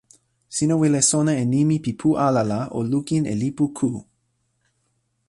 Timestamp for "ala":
2.25-2.41